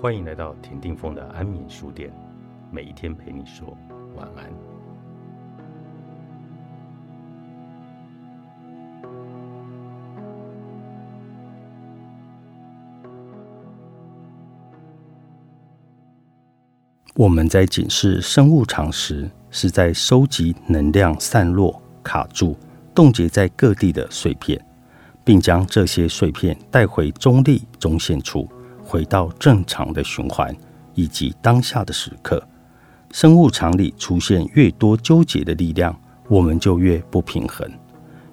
[0.00, 2.10] 欢迎来到田定峰的安眠书店，
[2.70, 3.76] 每一天陪你说
[4.16, 4.50] 晚安。
[17.14, 22.56] 我们在检视生物场时，是在收集能量散落、卡住、
[22.94, 24.58] 冻结在各地的碎片，
[25.22, 28.48] 并将这些碎片带回中立中线处。
[28.90, 30.52] 回到正常的循环，
[30.96, 32.42] 以及当下的时刻，
[33.12, 35.96] 生物场里出现越多纠结的力量，
[36.28, 37.70] 我们就越不平衡。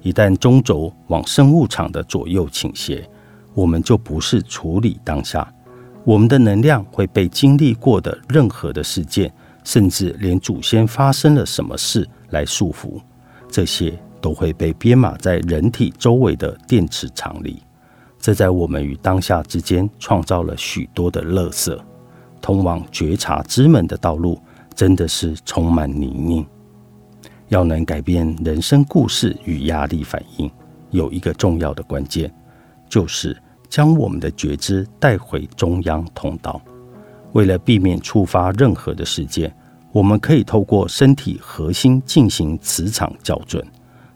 [0.00, 3.06] 一旦中轴往生物场的左右倾斜，
[3.52, 5.46] 我们就不是处理当下，
[6.04, 9.30] 我们的能量会被经历过的任何的事件，
[9.62, 12.98] 甚至连祖先发生了什么事来束缚，
[13.50, 17.62] 这些都会被编码在人体周围的电磁场里。
[18.26, 21.78] 这在我们与当下之间创造了许多的垃圾，
[22.40, 24.36] 通往觉察之门的道路
[24.74, 26.44] 真的是充满泥泞。
[27.50, 30.50] 要能改变人生故事与压力反应，
[30.90, 32.28] 有一个重要的关键，
[32.88, 36.60] 就是将我们的觉知带回中央通道。
[37.30, 39.54] 为了避免触发任何的事件，
[39.92, 43.64] 我们可以透过身体核心进行磁场校准。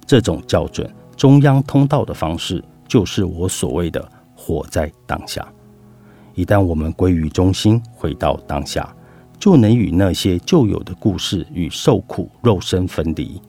[0.05, 2.61] 这种校准中央通道的方式。
[2.91, 5.47] 就是我所谓的活在当下。
[6.35, 8.93] 一旦我们归于中心，回到当下，
[9.39, 13.41] 就能与那些旧有的故事与受苦肉身分离。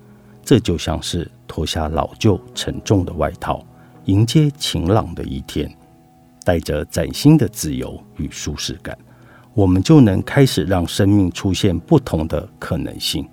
[0.44, 3.66] 这就像是脱下老旧沉重的外套，
[4.06, 5.76] 迎接晴朗的一天，
[6.44, 8.96] 带着崭新的自由与舒适感，
[9.56, 13.28] 我们就能开始让生命出现不同的可能性。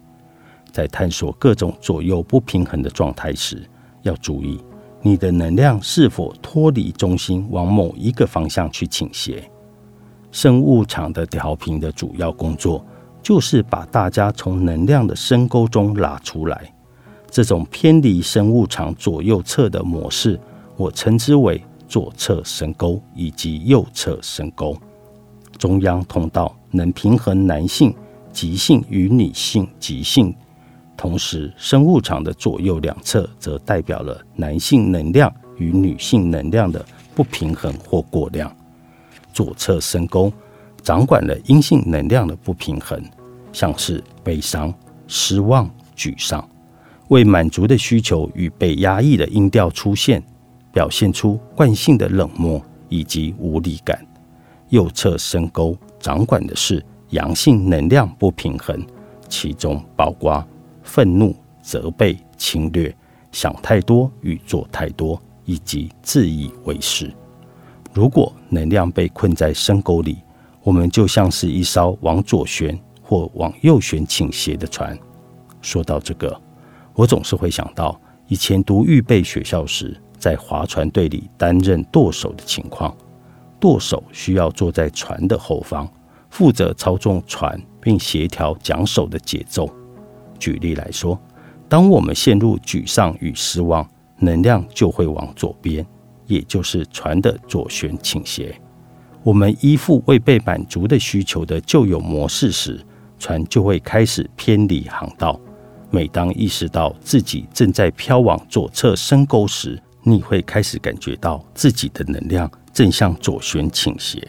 [0.73, 3.63] 在探索各种左右不平衡的状态时，
[4.03, 4.59] 要注意。
[5.01, 9.49] 你的能量是否脱离中心，往某一个方向去倾斜？
[10.33, 12.85] 生物场的调频的主要工作，
[13.23, 16.73] 就是把大家从能量的深沟中拉出来。
[17.31, 20.39] 这种偏离生物场左右侧的模式，
[20.77, 24.77] 我称之为左侧深沟以及右侧深沟。
[25.57, 27.95] 中央通道能平衡男性
[28.33, 30.35] 极性与女性极性。
[30.99, 38.53] 同时，生物场的左右两侧则代表了男性能量与女性能量的不平衡或过量。
[39.33, 40.31] 左侧深沟
[40.83, 43.01] 掌管了阴性能量的不平衡，
[43.53, 44.75] 像是悲伤、
[45.07, 46.47] 失望、沮丧，
[47.07, 50.21] 为满足的需求与被压抑的音调出现，
[50.73, 54.05] 表现出惯性的冷漠以及无力感。
[54.71, 58.85] 右侧深沟掌管的是阳性能量不平衡，
[59.29, 60.45] 其中包括。
[60.89, 62.93] 愤怒、责备、侵略、
[63.31, 67.13] 想太多与做太多，以及自以为是。
[67.93, 70.17] 如果能量被困在深沟里，
[70.63, 74.99] 我们就像是一艘往左旋或往右旋倾斜的船。
[75.61, 76.41] 说到这个，
[76.95, 82.97] 我总是会想到以前读预备学校时，在划船队里担任舵手的情况。
[83.61, 85.87] 舵手需要坐在船的后方，
[86.31, 89.69] 负责操纵船，并协调桨手的节奏。
[90.39, 91.21] 举例来说，
[91.69, 93.89] 当我们陷入沮丧与失望，
[94.19, 95.87] 能量就会往左边，
[96.27, 98.55] 也就是船的左旋倾斜。
[99.23, 102.81] 我们依附未被满足的需求的旧有模式时，
[103.19, 105.39] 船就会开始偏离航道。
[105.91, 114.27] 每当意识到自己正在飘往左侧深沟时，你会开始感觉到自己的能量正向左旋倾斜。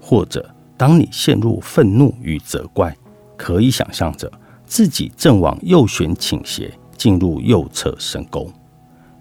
[0.00, 2.94] 或者，当你陷入愤怒与责怪，
[3.36, 4.30] 可以想象着。
[4.72, 8.50] 自己正往右旋倾斜，进入右侧深沟。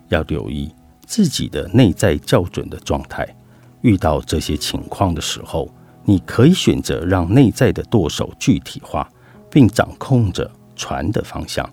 [0.08, 0.74] 要留意
[1.06, 3.28] 自己的内在校准的状态。
[3.82, 5.68] 遇到这些情况的时候，
[6.06, 9.06] 你可以选择让内在的舵手具体化，
[9.50, 11.70] 并掌控着船的方向，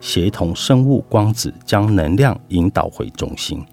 [0.00, 3.64] 协同生物光子将能量引导回中心。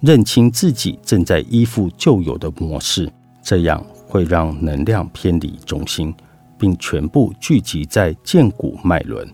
[0.00, 3.08] 认清自己正在依附旧有的模式，
[3.40, 6.12] 这样会让能量偏离中心。
[6.58, 9.28] 并全部聚集在剑骨脉轮。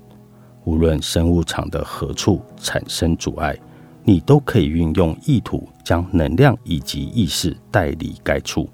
[0.65, 3.59] 无论生物场的何处产生阻碍，
[4.05, 8.69] 你都可以运用意图将能量以及意识带离该处，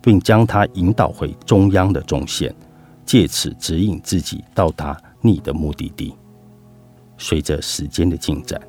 [0.00, 2.54] 并将它引导回中央的中线，
[3.04, 6.14] 借此指引自己到达你的目的地。
[7.18, 8.60] 随着时间的进展，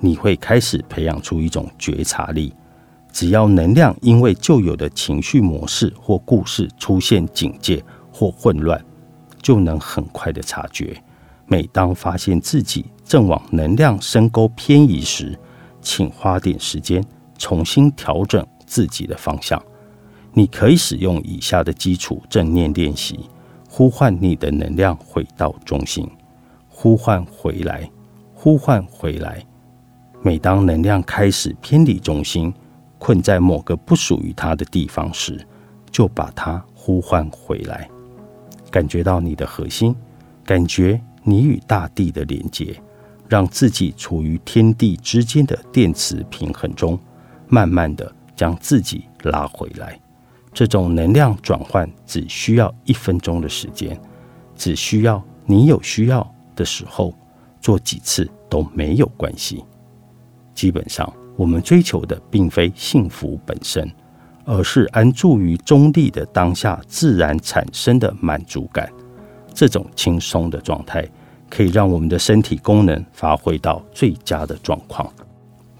[0.00, 2.52] 你会开始培养出一种觉察力。
[3.12, 7.80] 只要能量因为旧有的情绪模式或故事出现警戒。
[8.16, 8.80] 或混乱，
[9.42, 10.96] 就能很快的察觉。
[11.46, 15.36] 每当发现自己正往能量深沟偏移时，
[15.82, 17.04] 请花点时间
[17.36, 19.60] 重新调整自己的方向。
[20.32, 23.28] 你可以使用以下的基础正念练习，
[23.68, 26.08] 呼唤你的能量回到中心，
[26.68, 27.90] 呼唤回来，
[28.32, 29.44] 呼唤回来。
[30.22, 32.54] 每当能量开始偏离中心，
[32.98, 35.46] 困在某个不属于它的地方时，
[35.90, 37.88] 就把它呼唤回来。
[38.74, 39.94] 感觉到你的核心，
[40.44, 42.74] 感觉你与大地的连接，
[43.28, 46.98] 让自己处于天地之间的电磁平衡中，
[47.46, 49.96] 慢慢的将自己拉回来。
[50.52, 53.96] 这种能量转换只需要一分钟的时间，
[54.56, 57.14] 只需要你有需要的时候
[57.60, 59.64] 做几次都没有关系。
[60.52, 63.88] 基本上，我们追求的并非幸福本身，
[64.44, 68.88] 而是安住于中立的当下自然产生的满足感。
[69.52, 71.08] 这种轻松的状态，
[71.48, 75.10] 可以让我们的身体功能发挥到最佳的状况。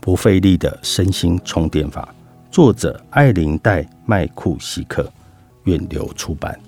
[0.00, 2.14] 不费力的身心充电法。
[2.50, 5.11] 作者：艾琳戴麦库希克，
[5.64, 6.58] 远流出版。